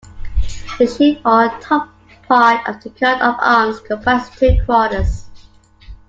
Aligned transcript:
The 0.79 0.87
chief 0.87 1.19
or 1.23 1.47
top 1.59 1.89
part 2.27 2.67
of 2.67 2.81
the 2.81 2.89
coat 2.89 3.21
of 3.21 3.35
arms 3.39 3.79
comprises 3.81 4.35
two 4.39 4.57
quarters. 4.65 5.27